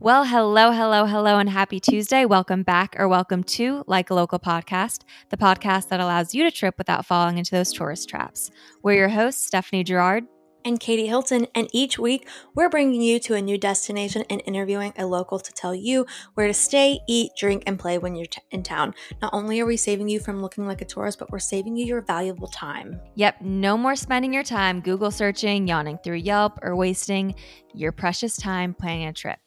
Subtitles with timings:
[0.00, 2.24] Well, hello, hello, hello, and happy Tuesday.
[2.24, 6.50] Welcome back or welcome to Like a Local Podcast, the podcast that allows you to
[6.50, 8.50] trip without falling into those tourist traps.
[8.82, 10.24] We're your hosts, Stephanie Gerard
[10.64, 14.92] and Katie Hilton, and each week we're bringing you to a new destination and interviewing
[14.98, 18.42] a local to tell you where to stay, eat, drink, and play when you're t-
[18.50, 18.94] in town.
[19.22, 21.86] Not only are we saving you from looking like a tourist, but we're saving you
[21.86, 23.00] your valuable time.
[23.14, 27.36] Yep, no more spending your time Google searching, yawning through Yelp, or wasting
[27.74, 29.38] your precious time planning a trip.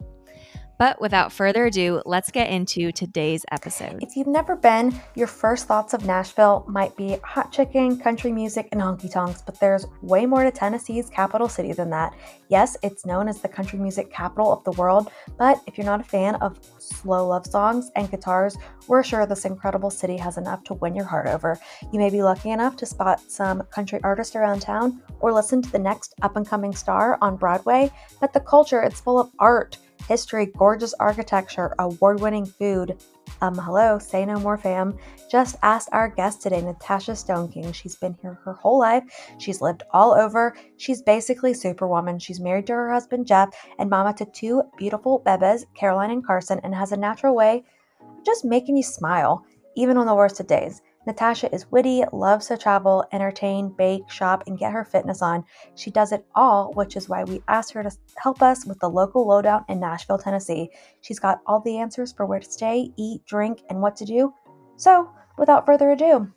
[0.78, 4.04] But without further ado, let's get into today's episode.
[4.04, 8.70] If you've never been, your first thoughts of Nashville might be hot chicken, country music,
[8.72, 12.14] and honky tonks, but there's way more to Tennessee's capital city than that.
[12.50, 16.02] Yes, it's known as the country music capital of the world, but if you're not
[16.02, 18.56] a fan of slow love songs and guitars,
[18.88, 21.60] we're sure this incredible city has enough to win your heart over.
[21.92, 25.72] You may be lucky enough to spot some country artist around town or listen to
[25.72, 29.78] the next up and coming star on Broadway, but the culture, it's full of art
[30.08, 32.98] history, gorgeous architecture, award winning food.
[33.42, 34.98] Um, hello, say no more, fam.
[35.30, 37.72] Just asked our guest today, Natasha Stone King.
[37.72, 39.04] She's been here her whole life.
[39.38, 40.56] She's lived all over.
[40.78, 42.20] She's basically superwoman.
[42.20, 46.60] She's married to her husband, Jeff, and mama to two beautiful bebes, Caroline and Carson,
[46.64, 47.64] and has a natural way
[48.02, 50.82] of just making you smile, even on the worst of days.
[51.08, 55.46] Natasha is witty, loves to travel, entertain, bake, shop, and get her fitness on.
[55.76, 58.90] She does it all, which is why we asked her to help us with the
[58.90, 60.70] local lowdown in Nashville, Tennessee.
[61.00, 64.34] She's got all the answers for where to stay, eat, drink, and what to do.
[64.76, 66.30] So, without further ado,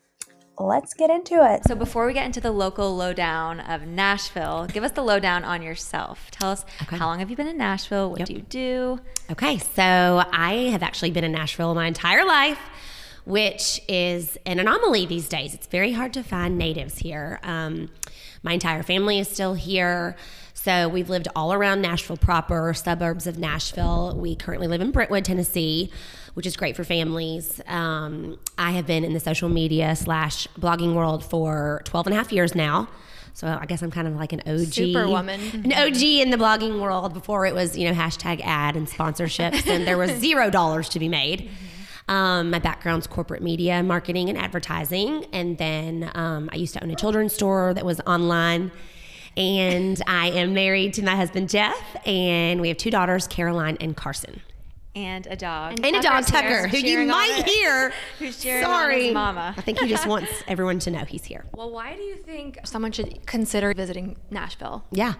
[0.56, 1.62] let's get into it.
[1.66, 5.62] So, before we get into the local lowdown of Nashville, give us the lowdown on
[5.62, 6.30] yourself.
[6.30, 6.96] Tell us okay.
[6.96, 8.08] how long have you been in Nashville?
[8.10, 8.28] What yep.
[8.28, 9.00] do you do?
[9.32, 12.60] Okay, so I have actually been in Nashville my entire life
[13.24, 15.54] which is an anomaly these days.
[15.54, 17.40] It's very hard to find natives here.
[17.42, 17.90] Um,
[18.42, 20.16] my entire family is still here.
[20.54, 24.14] So we've lived all around Nashville proper, suburbs of Nashville.
[24.18, 25.90] We currently live in Brentwood, Tennessee,
[26.34, 27.60] which is great for families.
[27.66, 32.18] Um, I have been in the social media slash blogging world for 12 and a
[32.18, 32.88] half years now.
[33.32, 36.80] So I guess I'm kind of like an OG, superwoman, an OG in the blogging
[36.82, 37.14] world.
[37.14, 40.98] Before it was, you know, hashtag ad and sponsorships, and there was zero dollars to
[40.98, 41.48] be made.
[42.10, 45.26] Um, my background's corporate media, marketing, and advertising.
[45.32, 48.72] And then um, I used to own a children's store that was online.
[49.36, 53.96] And I am married to my husband, Jeff, and we have two daughters, Caroline and
[53.96, 54.40] Carson.
[54.96, 55.74] And a dog.
[55.74, 57.92] And, and a dog, Tucker, who you might hear.
[58.18, 59.12] Who's Sorry.
[59.12, 59.54] mama.
[59.56, 61.44] I think he just wants everyone to know he's here.
[61.54, 64.84] Well, why do you think someone should consider visiting Nashville?
[64.90, 65.14] Yeah.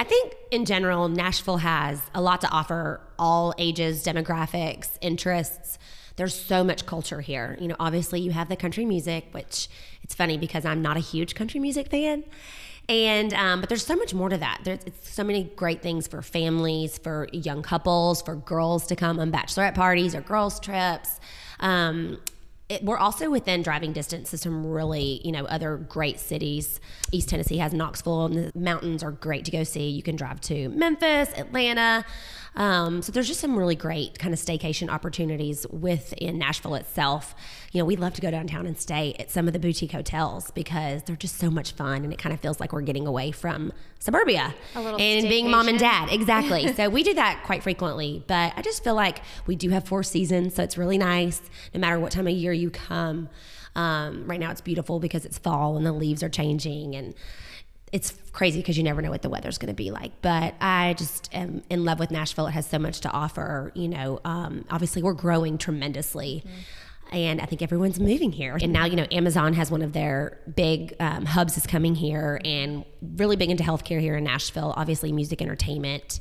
[0.00, 5.78] I think in general, Nashville has a lot to offer all ages, demographics, interests
[6.16, 7.56] there's so much culture here.
[7.60, 9.68] You know, obviously you have the country music, which
[10.02, 12.24] it's funny because I'm not a huge country music fan.
[12.88, 14.60] And um, but there's so much more to that.
[14.64, 19.30] There's so many great things for families, for young couples, for girls to come on
[19.30, 21.20] bachelorette parties or girls trips.
[21.60, 22.18] Um,
[22.68, 26.80] it, we're also within driving distance of some really, you know, other great cities.
[27.12, 29.90] East Tennessee has Knoxville, and the mountains are great to go see.
[29.90, 32.04] You can drive to Memphis, Atlanta.
[32.54, 37.34] Um, so there's just some really great kind of staycation opportunities within Nashville itself.
[37.72, 40.50] You know, we love to go downtown and stay at some of the boutique hotels
[40.50, 43.30] because they're just so much fun, and it kind of feels like we're getting away
[43.30, 46.10] from suburbia and being mom and dad.
[46.10, 46.72] Exactly.
[46.74, 50.02] so we do that quite frequently, but I just feel like we do have four
[50.02, 51.40] seasons, so it's really nice
[51.72, 53.28] no matter what time of year you come.
[53.74, 57.14] Um, right now it's beautiful because it's fall and the leaves are changing and
[57.92, 60.12] it's crazy because you never know what the weather's going to be like.
[60.22, 62.46] But I just am in love with Nashville.
[62.46, 63.70] It has so much to offer.
[63.74, 66.42] You know, um, obviously we're growing tremendously.
[66.46, 66.60] Mm-hmm
[67.12, 68.58] and I think everyone's moving here.
[68.60, 72.40] And now, you know, Amazon has one of their big um, hubs is coming here,
[72.44, 72.84] and
[73.16, 74.72] really big into healthcare here in Nashville.
[74.76, 76.20] Obviously, music, entertainment.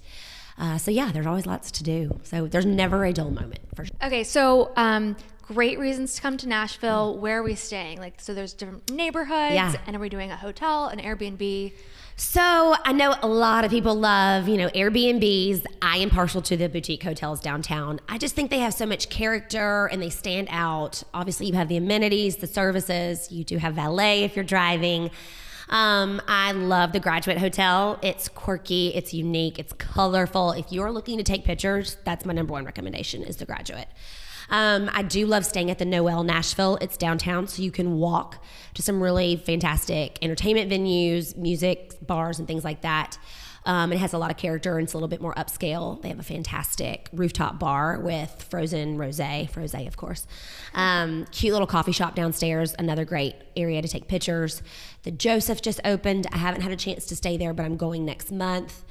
[0.58, 2.20] Uh, so yeah, there's always lots to do.
[2.24, 3.96] So there's never a dull moment for sure.
[4.04, 5.16] Okay, so um,
[5.54, 7.18] great reasons to come to Nashville.
[7.18, 8.00] Where are we staying?
[8.00, 9.74] Like, so there's different neighborhoods, yeah.
[9.86, 11.74] and are we doing a hotel, an Airbnb?
[12.16, 15.66] So I know a lot of people love, you know, Airbnbs.
[15.82, 18.00] I am partial to the boutique hotels downtown.
[18.08, 21.04] I just think they have so much character and they stand out.
[21.14, 23.32] Obviously, you have the amenities, the services.
[23.32, 25.12] You do have valet if you're driving.
[25.70, 27.98] Um, I love the Graduate Hotel.
[28.02, 30.52] It's quirky, it's unique, it's colorful.
[30.52, 33.88] If you're looking to take pictures, that's my number one recommendation is the Graduate.
[34.52, 36.78] Um, I do love staying at the Noelle Nashville.
[36.82, 38.44] It's downtown, so you can walk
[38.76, 43.18] to some really fantastic entertainment venues, music bars, and things like that.
[43.64, 46.02] Um, it has a lot of character and it's a little bit more upscale.
[46.02, 50.26] They have a fantastic rooftop bar with frozen rosé, frosé, of course.
[50.74, 54.64] Um, cute little coffee shop downstairs, another great area to take pictures.
[55.04, 56.26] The Joseph just opened.
[56.32, 58.84] I haven't had a chance to stay there, but I'm going next month.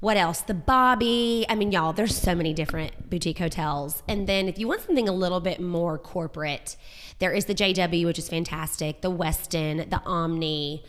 [0.00, 0.40] What else?
[0.42, 1.46] The Bobby.
[1.48, 4.02] I mean, y'all, there's so many different boutique hotels.
[4.08, 6.76] And then if you want something a little bit more corporate,
[7.18, 10.84] there is the JW, which is fantastic, the Westin, the Omni,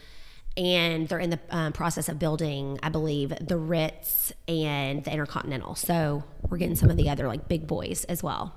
[0.57, 5.75] and they're in the um, process of building, I believe, the Ritz and the Intercontinental.
[5.75, 8.53] So we're getting some of the other like big boys as well.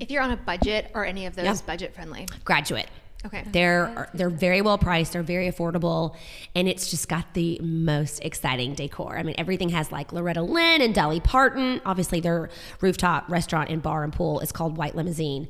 [0.00, 1.56] If you're on a budget or any of those Yeah.
[1.66, 2.26] budget friendly.
[2.44, 2.88] Graduate.
[3.24, 3.44] Okay.
[3.46, 5.12] They're they're very well priced.
[5.12, 6.16] They're very affordable,
[6.56, 9.16] and it's just got the most exciting decor.
[9.16, 11.80] I mean, everything has like Loretta Lynn and Dolly Parton.
[11.84, 15.46] Obviously, their rooftop restaurant and bar and pool is called White Limousine,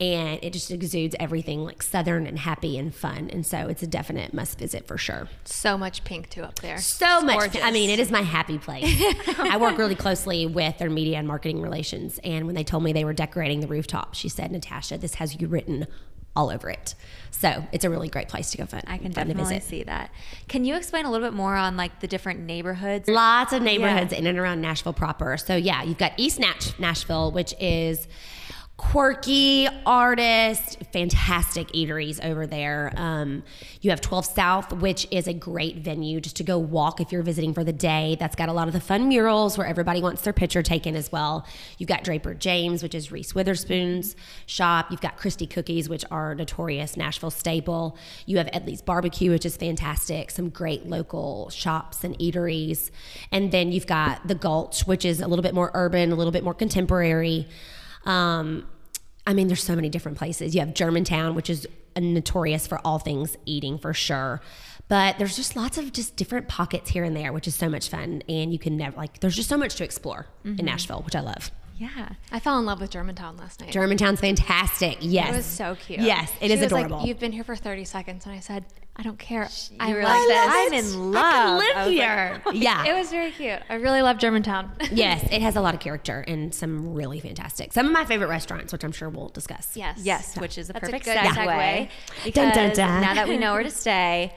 [0.00, 3.30] and it just exudes everything like southern and happy and fun.
[3.30, 5.28] And so, it's a definite must visit for sure.
[5.44, 6.78] So much pink too up there.
[6.78, 7.38] So It's much.
[7.38, 7.62] gorgeous.
[7.62, 9.00] I mean, it is my happy place.
[9.38, 12.92] I work really closely with their media and marketing relations, and when they told me
[12.92, 15.86] they were decorating the rooftop, she said, "Natasha, this has you written
[16.34, 16.94] all over it."
[17.30, 18.82] So it's a really great place to go fun.
[18.86, 19.68] I can definitely visit.
[19.68, 20.12] see that.
[20.46, 23.08] Can you explain a little bit more on like the different neighborhoods?
[23.08, 25.36] Lots of neighborhoods in and around Nashville proper.
[25.36, 28.06] So yeah, you've got East Nash- Nashville, which is
[28.76, 32.92] quirky artist, fantastic eateries over there.
[32.96, 33.42] Um,
[33.80, 37.22] you have 12 South, which is a great venue just to go walk if you're
[37.22, 38.16] visiting for the day.
[38.18, 41.12] That's got a lot of the fun murals where everybody wants their picture taken as
[41.12, 41.46] well.
[41.78, 44.16] You've got Draper James, which is Reese Witherspoon's
[44.46, 44.90] shop.
[44.90, 47.96] You've got Christie Cookies, which are notorious Nashville staple.
[48.26, 50.30] You have Edley's Barbecue, which is fantastic.
[50.30, 52.90] Some great local shops and eateries.
[53.30, 56.32] And then you've got the Gulch, which is a little bit more urban, a little
[56.32, 57.46] bit more contemporary.
[58.04, 58.66] Um,
[59.26, 60.54] I mean, there's so many different places.
[60.54, 61.66] You have Germantown, which is
[61.96, 64.40] notorious for all things eating for sure.
[64.88, 67.88] But there's just lots of just different pockets here and there, which is so much
[67.88, 68.22] fun.
[68.28, 69.20] And you can never like.
[69.20, 70.26] There's just so much to explore
[70.58, 71.50] in Nashville, which I love.
[71.82, 72.10] Yeah.
[72.30, 73.70] I fell in love with Germantown last night.
[73.72, 74.98] Germantown's fantastic.
[75.00, 75.98] Yes, It was so cute.
[76.00, 76.98] Yes, it She is was adorable.
[76.98, 78.64] Like, You've been here for 30 seconds, and I said,
[78.94, 79.48] I don't care.
[79.80, 80.46] I You were love like, this.
[80.48, 81.24] I'm in love.
[81.24, 82.42] I I live was like, here.
[82.62, 82.84] yeah.
[82.86, 83.58] It was very cute.
[83.68, 84.70] I really love Germantown.
[84.92, 87.72] yes, it has a lot of character and some really fantastic.
[87.72, 89.76] Some of my favorite restaurants, which I'm sure we'll discuss.
[89.76, 89.98] yes.
[90.02, 91.34] Yes, which is a That's a perfect good segue.
[91.34, 91.88] segue.
[92.24, 93.00] Because Dun, dun, dun.
[93.00, 94.34] now that we know where to stay,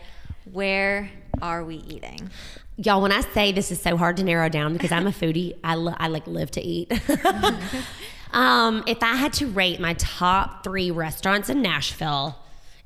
[0.51, 1.11] where
[1.41, 2.29] are we eating?
[2.77, 5.57] Y'all, when I say this is so hard to narrow down because I'm a foodie,
[5.63, 6.91] I, lo- I like live to eat.
[8.33, 12.37] um, if I had to rate my top three restaurants in Nashville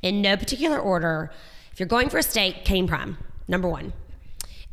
[0.04, 1.32] in no particular order,
[1.72, 3.94] if you're going for a steak, Kayne Prime, number one.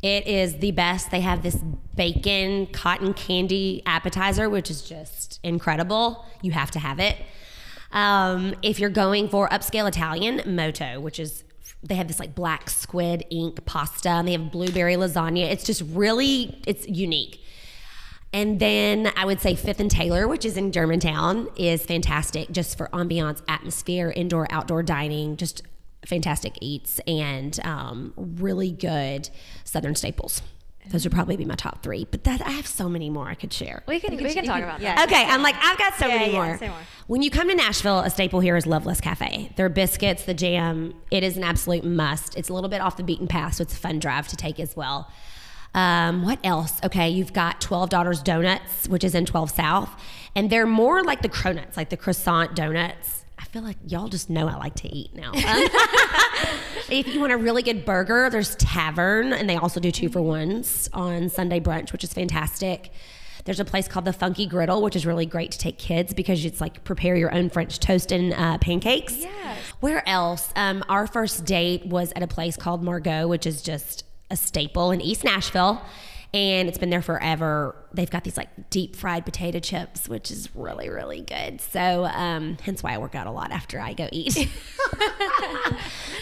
[0.03, 1.09] It is the best.
[1.09, 1.55] They have this
[1.95, 6.25] bacon cotton candy appetizer, which is just incredible.
[6.43, 7.17] You have to have it.
[7.91, 11.43] Um, if you're going for upscale Italian, Moto, which is
[11.83, 15.49] they have this like black squid ink pasta, and they have blueberry lasagna.
[15.49, 17.43] It's just really it's unique.
[18.33, 22.77] And then I would say Fifth and Taylor, which is in Germantown, is fantastic just
[22.77, 25.61] for ambiance, atmosphere, indoor, outdoor dining, just
[26.05, 29.29] fantastic eats and um, really good
[29.63, 30.41] Southern staples.
[30.91, 33.33] Those would probably be my top three, but that I have so many more I
[33.35, 33.83] could share.
[33.87, 34.95] We can, we can talk about yeah.
[34.95, 35.07] that.
[35.09, 36.57] Okay, I'm like, I've got so Yeah, many yeah, more.
[36.57, 36.77] say more.
[37.07, 39.51] When you come to Nashville, a staple here is Loveless Cafe.
[39.55, 42.37] Their biscuits, the jam, it is an absolute must.
[42.37, 44.59] It's a little bit off the beaten path, so it's a fun drive to take
[44.59, 45.11] as well.
[45.73, 46.79] Um, what else?
[46.83, 50.01] Okay, you've got 12 Daughters Donuts, which is in 12 South,
[50.35, 53.25] and they're more like the cronuts, like the croissant donuts.
[53.47, 55.31] I feel like y'all just know I like to eat now.
[56.89, 60.21] If you want a really good burger, there's Tavern, and they also do two for
[60.21, 62.91] ones on Sunday brunch, which is fantastic.
[63.43, 66.45] There's a place called the Funky Griddle, which is really great to take kids because
[66.45, 69.17] it's like prepare your own French toast and uh, pancakes.
[69.17, 69.59] Yes.
[69.81, 70.49] Where else?
[70.55, 74.91] Um, our first date was at a place called Margot, which is just a staple
[74.91, 75.81] in East Nashville.
[76.33, 77.75] And it's been there forever.
[77.93, 81.61] They've got these like deep fried potato chips, which is really, really good.
[81.61, 84.49] So, um, hence why I work out a lot after I go eat.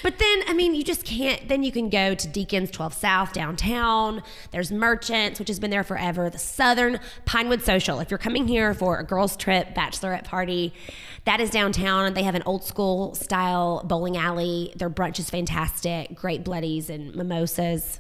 [0.06, 1.48] But then, I mean, you just can't.
[1.48, 4.22] Then you can go to Deacons 12 South downtown.
[4.52, 6.30] There's Merchants, which has been there forever.
[6.30, 8.00] The Southern Pinewood Social.
[8.00, 10.76] If you're coming here for a girls' trip, bachelorette party,
[11.24, 12.14] that is downtown.
[12.14, 14.74] They have an old school style bowling alley.
[14.76, 16.14] Their brunch is fantastic.
[16.14, 18.00] Great bloodies and mimosas.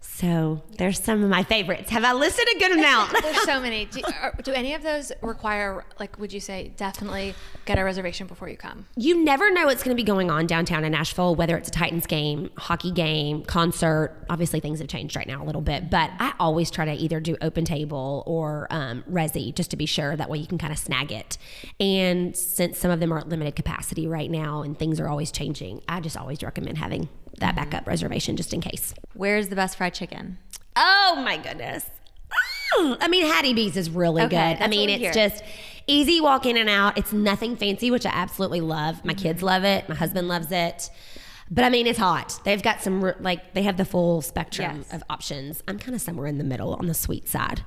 [0.00, 1.90] So there's some of my favorites.
[1.90, 3.12] Have I listed a good amount?
[3.22, 3.84] There's so many.
[3.84, 7.34] Do, are, do any of those require, like, would you say definitely
[7.66, 8.86] get a reservation before you come?
[8.96, 11.72] you never know what's going to be going on downtown in Nashville, whether it's a
[11.72, 14.16] Titans game, hockey game, concert.
[14.30, 17.20] Obviously, things have changed right now a little bit, but I always try to either
[17.20, 20.16] do open table or um, Resy just to be sure.
[20.16, 21.36] That way you can kind of snag it.
[21.78, 25.30] And since some of them are at limited capacity right now and things are always
[25.30, 27.70] changing, I just always recommend having that mm-hmm.
[27.70, 28.94] backup reservation just in case.
[29.14, 30.38] Where's the best fried chicken?
[30.76, 31.90] Oh my goodness.
[32.74, 34.62] Oh, I mean, Hattie B's is really Okay, good.
[34.62, 35.12] I mean, it's hear.
[35.12, 35.42] just
[35.86, 36.98] easy walk in and out.
[36.98, 39.04] It's nothing fancy, which I absolutely love.
[39.04, 39.46] My kids mm-hmm.
[39.46, 39.88] love it.
[39.88, 40.90] My husband loves it.
[41.50, 42.40] But I mean, it's hot.
[42.44, 44.92] They've got some like they have the full spectrum Yes.
[44.92, 45.62] of options.
[45.68, 47.62] I'm kind of somewhere in the middle on the sweet side,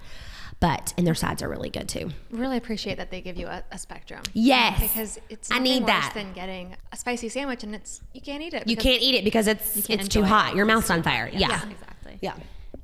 [0.60, 2.12] but and their sides are really good too.
[2.32, 4.22] Really appreciate that they give you a, a spectrum.
[4.34, 4.82] Yes.
[4.82, 6.12] Because it's I nothing need worse that.
[6.14, 8.68] than getting a spicy sandwich and it's you can't eat it.
[8.68, 10.26] You can't eat it because it's it's too enjoy it.
[10.28, 10.56] hot.
[10.56, 11.30] Your mouth's on fire.
[11.32, 11.48] Yeah.
[11.50, 12.18] Yeah, exactly.
[12.22, 12.36] Yeah.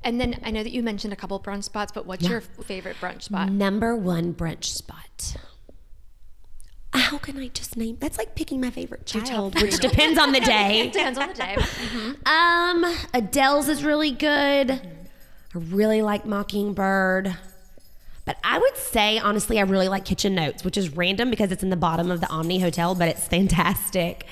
[0.04, 2.96] And then I know that you mentioned a couple brunch spots, but what's your favorite
[3.00, 3.50] brunch spot?
[3.50, 5.36] Number one brunch spot.
[6.92, 7.98] How can I just name?
[8.00, 10.80] That's like picking my favorite child, which depends on the day.
[10.80, 11.56] It depends on the day.
[11.58, 12.16] Mhm.
[12.26, 14.70] Um, Adele's is really good.
[14.70, 17.36] I really like Mockingbird.
[18.26, 21.62] But I would say, honestly, I really like Kitchen Notes, which is random because it's
[21.62, 24.26] in the bottom of the Omni Hotel, but it's fantastic.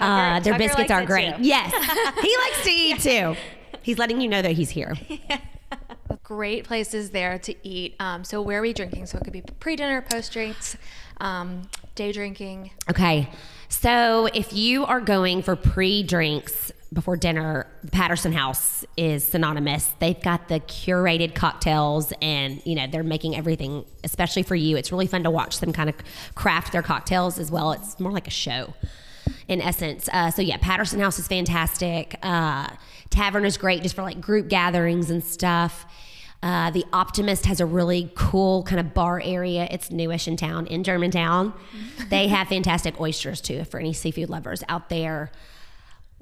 [0.00, 1.36] uh, their Tucker biscuits are great.
[1.36, 1.42] too.
[1.42, 1.72] Yes,
[2.20, 3.36] he likes to eat too.
[3.82, 4.94] He's letting you know that he's here.
[6.24, 7.94] Great places there to eat.
[8.00, 9.06] Um, so where are we drinking?
[9.06, 10.76] So it could be pre-dinner, post-drinks,
[11.20, 11.62] um,
[11.94, 12.72] day drinking.
[12.90, 13.28] Okay.
[13.68, 19.90] So if you are going for pre drinks before dinner, the Patterson House is synonymous.
[19.98, 24.76] They've got the curated cocktails and, you know, they're making everything, especially for you.
[24.76, 25.96] It's really fun to watch them kind of
[26.34, 27.72] craft their cocktails as well.
[27.72, 28.74] It's more like a show
[29.48, 30.08] in essence.
[30.12, 32.18] Uh, so yeah, Patterson House is fantastic.
[32.22, 32.68] Uh,
[33.10, 35.86] Tavern is great just for like group gatherings and stuff.
[36.42, 39.66] Uh, the Optimist has a really cool kind of bar area.
[39.70, 41.52] It's newish in town in Germantown.
[42.10, 45.32] they have fantastic oysters too for any seafood lovers out there.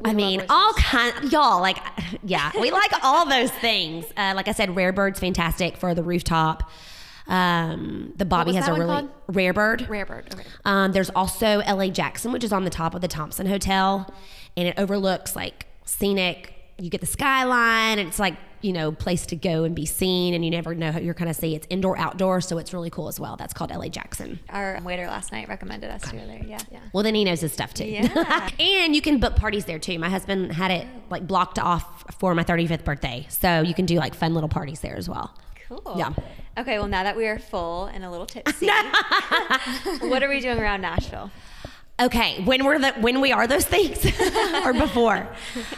[0.02, 1.78] I mean, all kind, y'all like,
[2.24, 4.04] yeah, we like all those things.
[4.16, 6.70] Uh, like I said, Rare Bird's fantastic for the rooftop.
[7.26, 9.10] Um, the Bobby has a really called?
[9.28, 9.88] Rare Bird.
[9.88, 10.28] Rare bird.
[10.34, 10.44] Okay.
[10.64, 14.12] Um, there's also LA Jackson, which is on the top of the Thompson Hotel,
[14.56, 16.53] and it overlooks like scenic.
[16.78, 20.34] You get the skyline, and it's like you know place to go and be seen,
[20.34, 21.54] and you never know how you're kind of see.
[21.54, 23.36] It's indoor outdoor, so it's really cool as well.
[23.36, 24.40] That's called LA Jackson.
[24.48, 26.42] Our waiter last night recommended us to go there.
[26.44, 26.58] Yeah.
[26.72, 26.80] Yeah.
[26.92, 27.86] Well, then he knows his stuff too.
[27.86, 28.50] Yeah.
[28.58, 29.98] and you can book parties there too.
[29.98, 33.96] My husband had it like blocked off for my 35th birthday, so you can do
[33.96, 35.34] like fun little parties there as well.
[35.68, 35.94] Cool.
[35.96, 36.12] Yeah.
[36.56, 38.66] Okay, well, now that we are full and a little tipsy,
[40.00, 41.30] what are we doing around Nashville?
[42.00, 44.04] Okay, when we're the when we are those things
[44.64, 45.28] or before,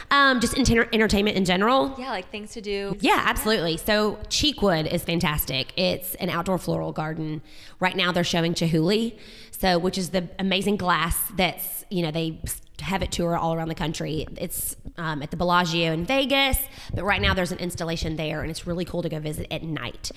[0.09, 1.93] um, just enter- entertainment in general.
[1.95, 2.97] Yeah, like things to do.
[3.01, 3.77] Yeah, absolutely.
[3.77, 5.73] So Cheekwood is fantastic.
[5.77, 7.43] It's an outdoor floral garden.
[7.79, 9.15] Right now they're showing Chihuly,
[9.51, 12.41] so which is the amazing glass that's you know they
[12.81, 14.27] have it tour all around the country.
[14.37, 16.57] It's um, at the Bellagio in Vegas,
[16.93, 19.63] but right now there's an installation there, and it's really cool to go visit at
[19.63, 20.11] night.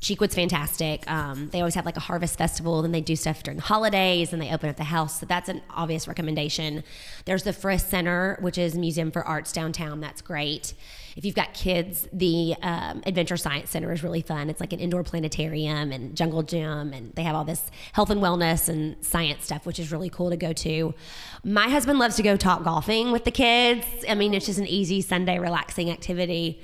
[0.00, 1.10] Cheekwood's fantastic.
[1.10, 4.32] Um, they always have like a harvest festival, then they do stuff during the holidays,
[4.32, 5.20] and they open up the house.
[5.20, 6.84] So that's an obvious recommendation.
[7.24, 10.00] There's the Frist Center, which is museum for arts downtown.
[10.00, 10.74] That's great.
[11.16, 14.50] If you've got kids, the um, Adventure Science Center is really fun.
[14.50, 18.20] It's like an indoor planetarium and jungle gym, and they have all this health and
[18.20, 20.94] wellness and science stuff, which is really cool to go to.
[21.42, 23.86] My husband loves to go top golfing with the kids.
[24.06, 26.60] I mean, it's just an easy Sunday relaxing activity.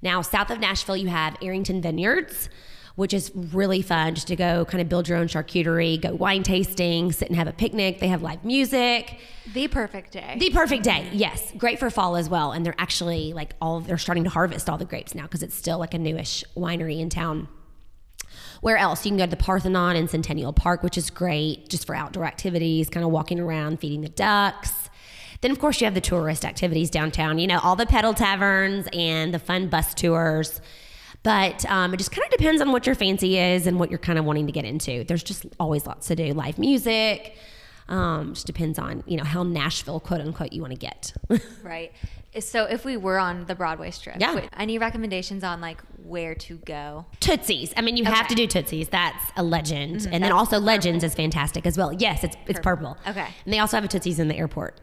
[0.00, 2.48] Now, south of Nashville, you have Arrington Vineyards,
[2.98, 6.42] which is really fun just to go kind of build your own charcuterie, go wine
[6.42, 8.00] tasting, sit and have a picnic.
[8.00, 9.20] They have live music.
[9.54, 10.34] The perfect day.
[10.36, 11.52] The perfect day, yes.
[11.56, 12.50] Great for fall as well.
[12.50, 15.54] And they're actually like all, they're starting to harvest all the grapes now because it's
[15.54, 17.46] still like a newish winery in town.
[18.62, 19.06] Where else?
[19.06, 22.24] You can go to the Parthenon in Centennial Park, which is great just for outdoor
[22.24, 24.72] activities, kind of walking around, feeding the ducks.
[25.40, 28.88] Then, of course, you have the tourist activities downtown, you know, all the pedal taverns
[28.92, 30.60] and the fun bus tours.
[31.22, 33.98] But um, it just kind of depends on what your fancy is and what you're
[33.98, 35.04] kind of wanting to get into.
[35.04, 36.32] There's just always lots to do.
[36.32, 37.36] Live music.
[37.88, 41.12] Um, just depends on, you know, how Nashville, quote unquote, you want to get.
[41.62, 41.92] Right.
[42.40, 44.46] So if we were on the Broadway strip, Yeah.
[44.56, 47.06] any recommendations on like where to go?
[47.20, 47.72] Tootsie's.
[47.76, 48.88] I mean, you have to do Tootsie's.
[48.88, 50.06] That's a legend.
[50.10, 51.92] and then also Legends is fantastic as well.
[51.94, 52.96] Yes, it's it's purple.
[53.06, 53.26] Okay.
[53.44, 54.78] And they also have a Tootsie's in the airport,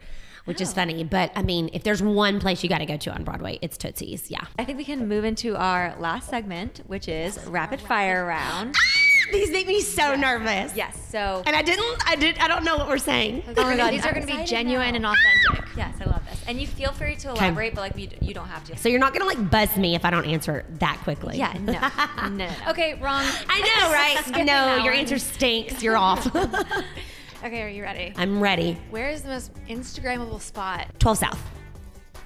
[0.46, 0.74] which is oh.
[0.74, 1.04] funny.
[1.04, 3.76] But I mean, if there's one place you got to go to on Broadway, it's
[3.76, 4.30] Tootsie's.
[4.30, 4.44] Yeah.
[4.58, 8.74] I think we can move into our last segment, which is rapid fire round.
[8.76, 10.74] Ah, these make me so nervous.
[10.74, 10.96] Yes.
[11.10, 12.08] So And I didn't.
[12.08, 12.38] I did.
[12.38, 13.42] I don't know what we're saying.
[13.56, 15.12] Oh my God, These are going to be genuine now.
[15.12, 15.76] and authentic.
[15.76, 16.42] yes, I love this.
[16.46, 18.76] And you feel free to elaborate, but like you, you don't have to.
[18.76, 21.38] So you're not gonna like buzz me if I don't answer that quickly.
[21.38, 21.52] yeah.
[21.60, 21.72] No.
[21.72, 22.28] No.
[22.28, 22.46] No.
[22.46, 22.52] no.
[22.68, 23.24] Okay, wrong.
[23.48, 24.46] I know, right?
[24.46, 25.00] No, your one.
[25.00, 25.82] answer stinks.
[25.82, 26.24] You're off.
[27.44, 28.12] Okay, are you ready?
[28.16, 28.78] I'm ready.
[28.90, 30.88] Where is the most Instagrammable spot?
[30.98, 31.42] 12 South.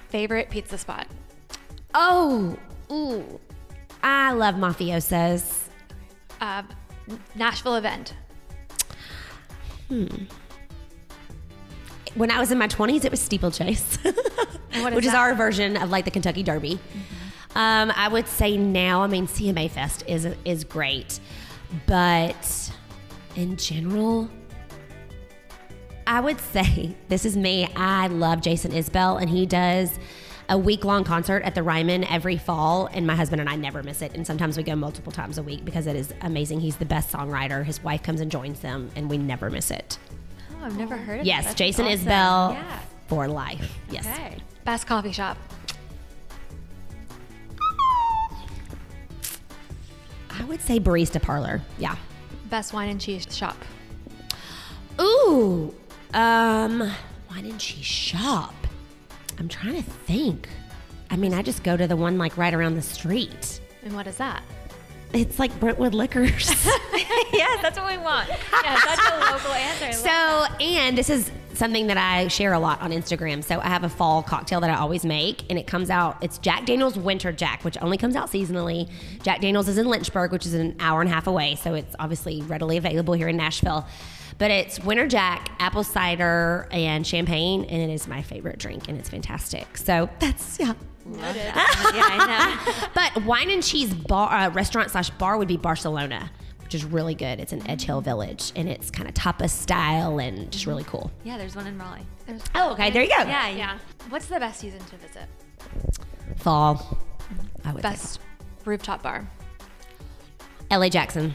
[0.09, 1.07] Favorite pizza spot?
[1.93, 2.57] Oh,
[2.91, 3.39] ooh.
[4.03, 5.69] I love Mafiaoza's.
[6.39, 6.63] Uh,
[7.35, 8.15] Nashville event.
[9.89, 10.07] Hmm.
[12.15, 14.15] When I was in my 20s, it was steeplechase, what
[14.89, 15.19] is which is that?
[15.19, 16.79] our version of like the Kentucky Derby.
[17.55, 21.19] Um, I would say now, I mean, CMA Fest is is great,
[21.85, 22.71] but
[23.35, 24.29] in general,
[26.11, 27.69] I would say this is me.
[27.73, 29.97] I love Jason Isbell, and he does
[30.49, 33.81] a week long concert at the Ryman every fall, and my husband and I never
[33.81, 34.13] miss it.
[34.13, 36.59] And sometimes we go multiple times a week because it is amazing.
[36.59, 37.63] He's the best songwriter.
[37.63, 39.97] His wife comes and joins them, and we never miss it.
[40.51, 41.49] Oh, I've never heard of Yes, that.
[41.51, 41.99] That's Jason awesome.
[41.99, 42.79] Isbell Yeah.
[43.07, 43.77] for life.
[43.89, 44.05] Yes.
[44.05, 44.35] Okay.
[44.65, 45.37] Best coffee shop.
[50.29, 51.61] I would say barista parlor.
[51.77, 51.95] Yeah.
[52.49, 53.55] Best wine and cheese shop.
[54.99, 55.73] Ooh,
[56.13, 56.91] um,
[57.27, 58.53] why didn't she shop?
[59.39, 60.49] I'm trying to think.
[61.09, 63.59] I mean, I just go to the one like right around the street.
[63.83, 64.43] And what is that?
[65.13, 66.49] It's like Brentwood Liquors.
[67.33, 68.29] yes, that's what we want.
[68.63, 69.85] Yeah, such a local answer.
[69.85, 73.43] I so, and this is something that I share a lot on Instagram.
[73.43, 76.37] So, I have a fall cocktail that I always make, and it comes out, it's
[76.37, 78.89] Jack Daniels Winter Jack, which only comes out seasonally.
[79.21, 81.55] Jack Daniels is in Lynchburg, which is an hour and a half away.
[81.55, 83.85] So, it's obviously readily available here in Nashville.
[84.41, 88.97] But it's Winter Jack, apple cider, and champagne, and it is my favorite drink, and
[88.97, 89.77] it's fantastic.
[89.77, 90.73] So, that's, yeah.
[91.05, 92.87] yeah, I know.
[92.95, 96.31] But wine and cheese bar uh, restaurant slash bar would be Barcelona,
[96.63, 97.39] which is really good.
[97.39, 101.11] It's in Edge Hill Village, and it's kind of tapas style and just really cool.
[101.23, 102.07] Yeah, there's one in Raleigh.
[102.25, 103.21] There's Oh, okay, there you go.
[103.21, 103.77] Yeah, yeah.
[104.09, 105.27] What's the best season to visit?
[106.37, 106.97] Fall.
[107.63, 108.19] I would Best
[108.65, 109.29] rooftop bar.
[110.71, 111.31] LA Jackson.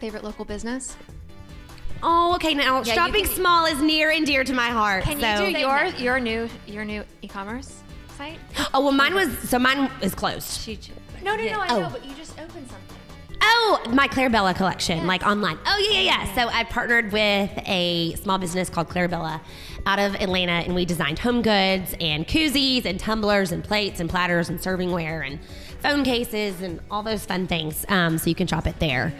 [0.00, 0.96] Favorite local business?
[2.02, 2.54] Oh, okay.
[2.54, 5.04] Now you shopping can- small is near and dear to my heart.
[5.04, 5.44] Can so.
[5.46, 7.82] you do your your new your new e-commerce
[8.16, 8.38] site?
[8.74, 10.60] Oh well, mine was so mine is closed.
[10.60, 10.78] She,
[11.22, 11.52] No, no, Yeah.
[11.56, 11.60] no.
[11.60, 11.80] I Oh.
[11.80, 12.76] know, but you just opened something.
[13.42, 15.58] Oh, my Clarabella collection, like online.
[15.66, 16.34] Oh yeah, yeah, yeah.
[16.34, 19.40] So I partnered with a small business called Clarabella
[19.86, 24.10] out of Atlanta, and we designed home goods and koozies and tumblers and plates and
[24.10, 25.38] platters and servingware and
[25.80, 27.86] phone cases and all those fun things.
[27.88, 29.12] Um, so you can shop it there.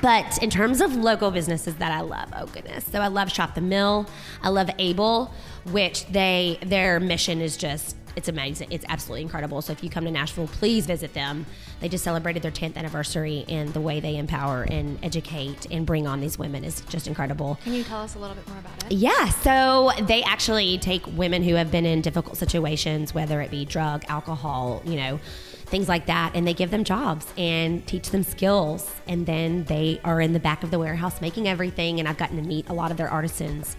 [0.00, 2.84] But in terms of local businesses that I love, oh goodness.
[2.84, 4.06] So I love Shop the Mill.
[4.42, 5.32] I love Able,
[5.70, 8.66] which they their mission is just it's amazing.
[8.72, 9.62] It's absolutely incredible.
[9.62, 11.46] So if you come to Nashville, please visit them.
[11.78, 16.08] They just celebrated their 10th anniversary, and the way they empower and educate and bring
[16.08, 17.60] on these women is just incredible.
[17.62, 18.92] Can you tell us a little bit more about it?
[18.92, 23.64] Yeah, so they actually take women who have been in difficult situations, whether it be
[23.64, 25.20] drug, alcohol, you know,
[25.68, 28.90] things like that, and they give them jobs and teach them skills.
[29.06, 31.98] And then they are in the back of the warehouse making everything.
[31.98, 33.76] And I've gotten to meet a lot of their artisans.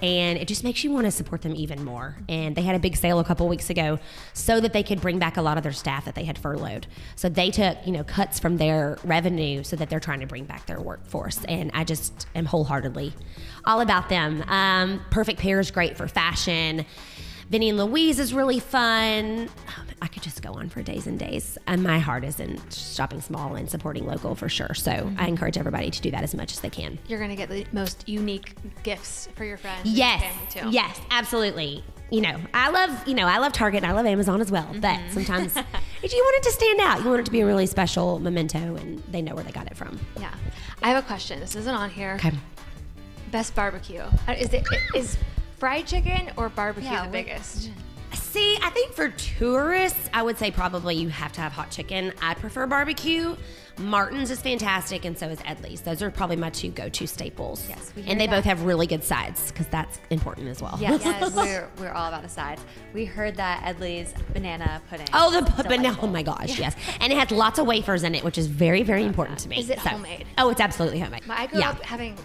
[0.00, 2.16] And it just makes you want to support them even more.
[2.28, 3.98] And they had a big sale a couple weeks ago
[4.32, 6.86] so that they could bring back a lot of their staff that they had furloughed.
[7.16, 10.44] So they took, you know, cuts from their revenue so that they're trying to bring
[10.44, 11.44] back their workforce.
[11.46, 13.12] And I just am wholeheartedly
[13.64, 14.44] all about them.
[14.46, 16.86] Um, Perfect Pair is great for fashion.
[17.50, 19.48] Vinny and Louise is really fun.
[20.00, 21.58] I could just go on for days and days.
[21.66, 24.74] And my heart is in shopping small and supporting local for sure.
[24.74, 26.98] So I encourage everybody to do that as much as they can.
[27.08, 29.80] You're gonna get the most unique gifts for your friends.
[29.80, 30.68] and your Yes, too.
[30.70, 31.82] yes, absolutely.
[32.10, 34.68] You know, I love you know I love Target and I love Amazon as well.
[34.80, 35.56] But sometimes
[36.02, 38.18] if you want it to stand out, you want it to be a really special
[38.18, 39.98] memento, and they know where they got it from.
[40.18, 40.32] Yeah.
[40.82, 41.40] I have a question.
[41.40, 42.14] This isn't on here.
[42.14, 42.32] Okay.
[43.30, 44.00] Best barbecue.
[44.26, 45.18] Uh, Is it is
[45.58, 47.70] fried chicken or barbecue Yeah, the biggest?
[48.14, 52.12] See, I think for tourists, I would say probably you have to have hot chicken.
[52.22, 53.36] I prefer barbecue.
[53.78, 55.82] Martin's is fantastic, and so is Edley's.
[55.82, 57.66] Those are probably my two go-to staples.
[57.68, 58.36] Yes, we and they that.
[58.36, 60.76] both have really good sides because that's important as well.
[60.80, 62.62] Yes, we're, we're all about the sides.
[62.92, 65.06] We heard that Edley's banana pudding.
[65.12, 68.24] Oh, the but oh my gosh, yes, and it has lots of wafers in it,
[68.24, 69.58] which is very, very important to me.
[69.58, 70.26] Is it homemade?
[70.38, 71.22] Oh, it's absolutely homemade.
[71.28, 71.70] I grew yeah.
[71.70, 72.16] up having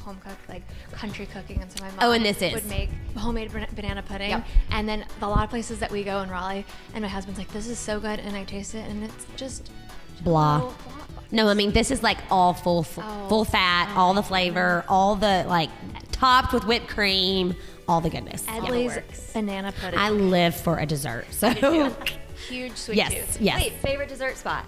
[0.00, 2.52] home cooked, like country cooking, and so my oh, mom Oh, and this is.
[2.54, 4.30] would make homemade ban- banana pudding.
[4.30, 4.46] Yep.
[4.72, 7.52] And then a lot of places that we go in Raleigh, and my husband's like,
[7.52, 9.70] "This is so good," and I taste it, and it's just
[10.22, 10.60] Blah.
[10.60, 10.94] so blah.
[11.32, 13.28] No, I mean this is like all full f- Oh.
[13.28, 15.70] full fat, all the flavor, all the like
[16.12, 17.54] topped with whipped cream,
[17.88, 18.44] all all the goodness.
[18.46, 18.56] Yeah.
[18.58, 19.32] Edley's works.
[19.32, 19.98] banana pudding.
[19.98, 21.26] I live for a dessert.
[21.32, 21.50] So
[22.48, 23.40] Huge sweet yes, tooth.
[23.40, 23.60] yes.
[23.60, 24.64] Wait, favorite dessert spot?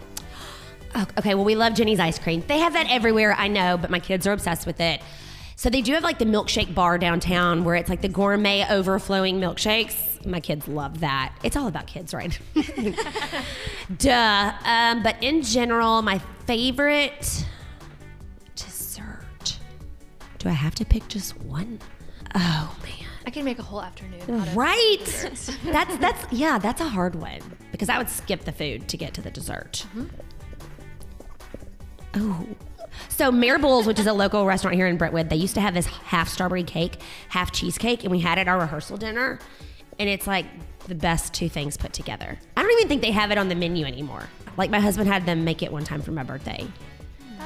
[0.95, 2.43] Oh, Okay, well, we love Jeni's ice cream.
[2.47, 5.01] They have that everywhere, I know, but my kids are obsessed with it.
[5.57, 9.41] So they do have like the milkshake bar downtown where it's like the gourmet overflowing
[9.41, 10.27] milkshakes.
[10.27, 11.35] My kids love that.
[11.45, 12.37] It's all about kids, right?
[13.99, 14.53] Duh.
[14.65, 17.45] Um, but in general, my favorite
[18.57, 19.59] dessert.
[20.39, 21.79] Do I have to pick just one?
[22.35, 23.09] Oh man.
[23.25, 24.21] I can make a whole afternoon.
[24.23, 24.99] out of Right.
[25.65, 29.15] that's that's yeah, that's a hard one because I would skip the food to get
[29.15, 29.87] to the dessert.
[32.15, 32.47] Oh.
[33.09, 35.87] So Maribel's, which is a local restaurant here in Brentwood, they used to have this
[35.87, 39.39] half strawberry cake, half cheesecake, and we had it at our rehearsal dinner,
[39.99, 40.47] and it's like
[40.89, 42.39] the best two things put together.
[42.57, 44.29] I don't even think they have it on the menu anymore.
[44.57, 46.67] Like my husband had them make it one time for my birthday.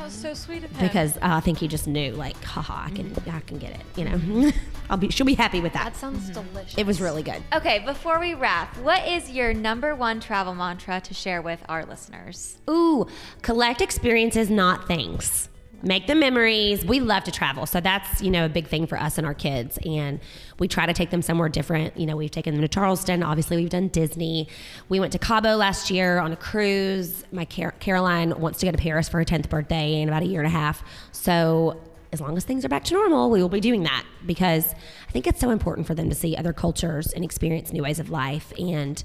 [0.07, 0.87] That was so sweet of him.
[0.87, 3.81] because uh, I think he just knew, like, haha, I can, I can get it.
[3.97, 4.53] You know,
[4.91, 5.83] I'll be, she'll be happy with that.
[5.83, 6.79] that sounds delicious.
[6.79, 7.43] It was really good.
[7.53, 11.85] Okay, before we wrap, what is your number one travel mantra to share with our
[11.85, 12.59] listeners?
[12.71, 13.09] Ooh,
[13.43, 15.49] collect experiences, not things.
[15.83, 16.85] Make the memories.
[16.85, 17.67] We love to travel.
[17.67, 19.79] So that's, you know, a big thing for us and our kids.
[19.85, 20.21] And
[20.59, 21.97] we try to take them somewhere different.
[21.97, 23.23] You know, we've taken them to Charleston.
[23.23, 24.49] Obviously, we've done Disney.
[24.89, 27.25] We went to Cabo last year on a cruise.
[27.31, 30.27] My Car- Caroline wants to go to Paris for her 10th birthday in about a
[30.27, 30.83] year and a half.
[31.13, 31.81] So
[32.13, 34.73] as long as things are back to normal, we will be doing that because
[35.09, 37.99] I think it's so important for them to see other cultures and experience new ways
[37.99, 38.53] of life.
[38.59, 39.03] And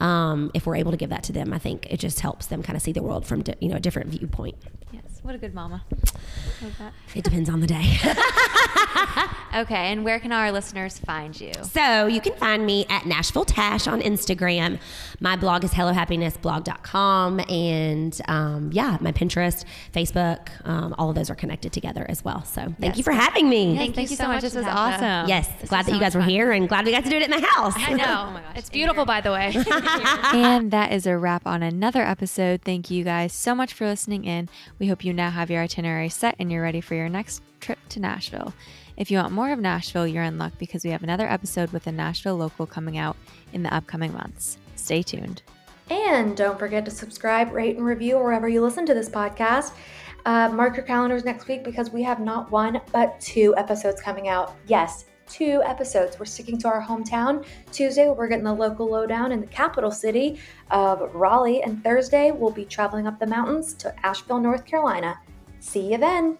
[0.00, 2.62] um, if we're able to give that to them, I think it just helps them
[2.62, 4.56] kind of see the world from di- you know a different viewpoint.
[4.92, 5.84] Yes, what a good mama.
[6.62, 6.92] Love that.
[7.14, 7.98] It depends on the day.
[9.56, 11.52] Okay, and where can our listeners find you?
[11.62, 14.78] so you can find me at Nashville Tash on Instagram.
[15.20, 17.40] My blog is hellohappinessblog.com.
[17.48, 22.44] And um, yeah, my Pinterest, Facebook, um, all of those are connected together as well.
[22.44, 22.98] So thank Yes.
[22.98, 23.74] you for having me.
[23.76, 24.34] Thank, Thank you you so so much.
[24.36, 25.04] much, This was Natasha.
[25.06, 25.28] awesome.
[25.28, 26.28] Yes, glad that so you guys were fun.
[26.30, 27.74] here and glad we got to do it at my house.
[27.76, 28.04] I know.
[28.28, 29.54] Oh my gosh, It's beautiful, by the way.
[30.34, 32.60] and that is a wrap on another episode.
[32.64, 34.48] Thank you guys so much for listening in.
[34.78, 37.78] We hope you now have your itinerary set and you're ready for your next trip
[37.88, 38.52] to Nashville.
[38.98, 41.86] If you want more of Nashville, you're in luck because we have another episode with
[41.86, 43.16] a Nashville local coming out
[43.54, 44.58] in the upcoming months.
[44.76, 45.40] Stay tuned.
[45.88, 49.72] And don't forget to subscribe, rate, and review wherever you listen to this podcast.
[50.26, 54.28] Uh, mark your calendars next week because we have not one but two episodes coming
[54.28, 54.56] out.
[54.66, 56.18] Yes, two episodes.
[56.18, 57.46] We're sticking to our hometown.
[57.72, 61.62] Tuesday, we're getting the local lowdown in the capital city of Raleigh.
[61.62, 65.18] And Thursday, we'll be traveling up the mountains to Asheville, North Carolina.
[65.60, 66.38] See you then.